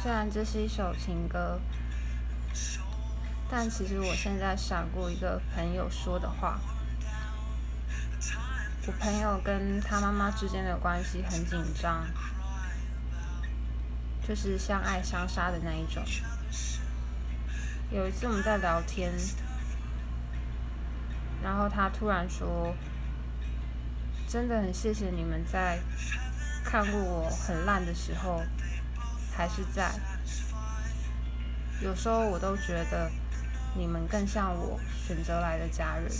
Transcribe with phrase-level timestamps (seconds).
[0.00, 1.60] 虽然这是一首情歌，
[3.50, 6.60] 但其实我现在闪过一个朋友说的话。
[8.86, 12.06] 我朋友跟他妈妈之间的关系很紧张，
[14.26, 16.02] 就是相爱相杀的那一种。
[17.90, 19.12] 有一次我们在聊天，
[21.42, 22.74] 然后他突然说
[24.28, 25.80] ：“真的很谢谢你们在
[26.64, 28.42] 看过我很烂的时候，
[29.38, 29.88] 还是在。
[31.80, 33.08] 有时候我都觉得
[33.76, 36.10] 你们更像我选择来的家人。”